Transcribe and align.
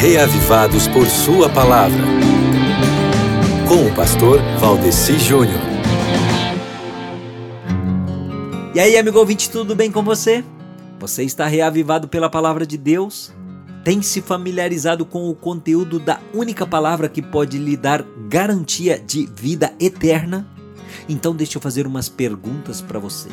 reavivados 0.00 0.86
por 0.86 1.08
Sua 1.08 1.48
palavra. 1.48 2.04
Com 3.66 3.84
o 3.84 3.94
pastor 3.96 4.40
Valdeci 4.60 5.18
Júnior. 5.18 5.60
E 8.72 8.78
aí, 8.78 8.96
amigo 8.96 9.18
ouvinte, 9.18 9.50
tudo 9.50 9.74
bem 9.74 9.90
com 9.90 10.04
você? 10.04 10.44
Você 11.00 11.24
está 11.24 11.48
reavivado 11.48 12.06
pela 12.06 12.30
palavra 12.30 12.64
de 12.64 12.78
Deus? 12.78 13.32
Tem 13.82 14.00
se 14.00 14.22
familiarizado 14.22 15.04
com 15.04 15.28
o 15.28 15.34
conteúdo 15.34 15.98
da 15.98 16.20
única 16.32 16.64
palavra 16.64 17.08
que 17.08 17.20
pode 17.20 17.58
lhe 17.58 17.76
dar 17.76 18.04
garantia 18.28 19.00
de 19.04 19.26
vida 19.26 19.72
eterna? 19.80 20.46
Então, 21.08 21.34
deixa 21.34 21.58
eu 21.58 21.62
fazer 21.62 21.88
umas 21.88 22.08
perguntas 22.08 22.80
para 22.80 23.00
você. 23.00 23.30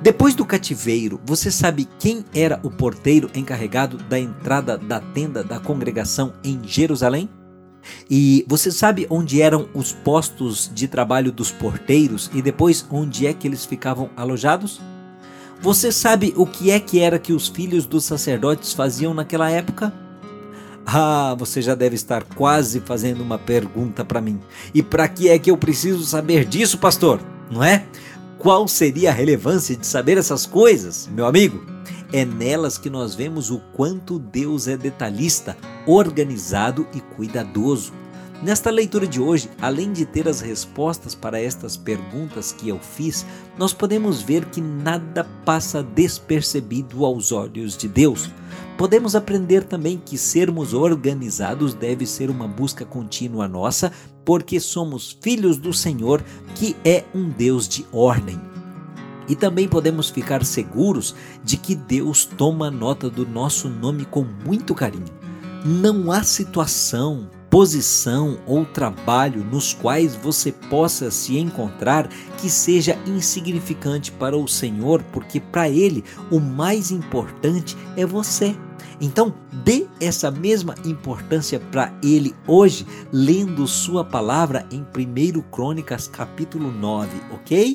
Depois 0.00 0.34
do 0.34 0.44
cativeiro, 0.44 1.20
você 1.24 1.50
sabe 1.50 1.88
quem 1.98 2.24
era 2.34 2.60
o 2.62 2.70
porteiro 2.70 3.30
encarregado 3.34 3.96
da 3.96 4.18
entrada 4.18 4.76
da 4.76 5.00
tenda 5.00 5.42
da 5.42 5.58
congregação 5.58 6.34
em 6.44 6.60
Jerusalém? 6.62 7.28
E 8.10 8.44
você 8.48 8.70
sabe 8.70 9.06
onde 9.08 9.40
eram 9.40 9.68
os 9.72 9.92
postos 9.92 10.70
de 10.74 10.86
trabalho 10.86 11.32
dos 11.32 11.50
porteiros 11.50 12.30
e 12.34 12.42
depois 12.42 12.86
onde 12.90 13.26
é 13.26 13.32
que 13.32 13.46
eles 13.46 13.64
ficavam 13.64 14.10
alojados? 14.16 14.80
Você 15.62 15.90
sabe 15.90 16.34
o 16.36 16.46
que 16.46 16.70
é 16.70 16.78
que 16.78 17.00
era 17.00 17.18
que 17.18 17.32
os 17.32 17.48
filhos 17.48 17.86
dos 17.86 18.04
sacerdotes 18.04 18.72
faziam 18.72 19.14
naquela 19.14 19.50
época? 19.50 19.92
Ah, 20.84 21.34
você 21.38 21.62
já 21.62 21.74
deve 21.74 21.96
estar 21.96 22.22
quase 22.22 22.80
fazendo 22.80 23.22
uma 23.22 23.38
pergunta 23.38 24.04
para 24.04 24.20
mim. 24.20 24.38
E 24.74 24.82
para 24.82 25.08
que 25.08 25.28
é 25.28 25.38
que 25.38 25.50
eu 25.50 25.56
preciso 25.56 26.04
saber 26.04 26.44
disso, 26.44 26.78
pastor? 26.78 27.20
Não 27.50 27.64
é? 27.64 27.86
Qual 28.46 28.68
seria 28.68 29.10
a 29.10 29.12
relevância 29.12 29.74
de 29.74 29.84
saber 29.84 30.16
essas 30.16 30.46
coisas, 30.46 31.08
meu 31.10 31.26
amigo? 31.26 31.66
É 32.12 32.24
nelas 32.24 32.78
que 32.78 32.88
nós 32.88 33.12
vemos 33.12 33.50
o 33.50 33.58
quanto 33.74 34.20
Deus 34.20 34.68
é 34.68 34.76
detalhista, 34.76 35.56
organizado 35.84 36.86
e 36.94 37.00
cuidadoso. 37.00 37.92
Nesta 38.40 38.70
leitura 38.70 39.04
de 39.04 39.20
hoje, 39.20 39.50
além 39.60 39.92
de 39.92 40.06
ter 40.06 40.28
as 40.28 40.40
respostas 40.40 41.12
para 41.12 41.40
estas 41.40 41.76
perguntas 41.76 42.52
que 42.52 42.68
eu 42.68 42.78
fiz, 42.78 43.26
nós 43.58 43.72
podemos 43.72 44.22
ver 44.22 44.44
que 44.44 44.60
nada 44.60 45.24
passa 45.44 45.82
despercebido 45.82 47.04
aos 47.04 47.32
olhos 47.32 47.76
de 47.76 47.88
Deus. 47.88 48.30
Podemos 48.78 49.16
aprender 49.16 49.64
também 49.64 49.98
que 49.98 50.16
sermos 50.16 50.72
organizados 50.72 51.74
deve 51.74 52.06
ser 52.06 52.30
uma 52.30 52.46
busca 52.46 52.84
contínua 52.84 53.48
nossa, 53.48 53.90
porque 54.22 54.60
somos 54.60 55.18
filhos 55.22 55.56
do 55.56 55.72
Senhor, 55.72 56.22
que 56.56 56.74
é 56.82 57.04
um 57.14 57.28
Deus 57.28 57.68
de 57.68 57.86
ordem. 57.92 58.40
E 59.28 59.36
também 59.36 59.68
podemos 59.68 60.08
ficar 60.08 60.42
seguros 60.42 61.14
de 61.44 61.58
que 61.58 61.74
Deus 61.74 62.24
toma 62.24 62.70
nota 62.70 63.10
do 63.10 63.26
nosso 63.26 63.68
nome 63.68 64.06
com 64.06 64.24
muito 64.44 64.74
carinho. 64.74 65.04
Não 65.64 66.10
há 66.10 66.22
situação, 66.22 67.28
posição 67.50 68.38
ou 68.46 68.64
trabalho 68.64 69.44
nos 69.44 69.74
quais 69.74 70.14
você 70.14 70.50
possa 70.50 71.10
se 71.10 71.36
encontrar 71.36 72.08
que 72.38 72.48
seja 72.48 72.96
insignificante 73.06 74.10
para 74.10 74.36
o 74.36 74.48
Senhor, 74.48 75.02
porque 75.12 75.40
para 75.40 75.68
Ele 75.68 76.04
o 76.30 76.40
mais 76.40 76.90
importante 76.90 77.76
é 77.96 78.06
você. 78.06 78.56
Então, 79.00 79.34
dê 79.64 79.86
essa 80.00 80.30
mesma 80.30 80.74
importância 80.84 81.58
para 81.58 81.92
ele 82.02 82.34
hoje, 82.46 82.86
lendo 83.12 83.66
sua 83.66 84.04
palavra 84.04 84.66
em 84.70 84.80
1 84.82 85.40
Crônicas 85.50 86.08
capítulo 86.08 86.70
9, 86.70 87.08
ok? 87.32 87.74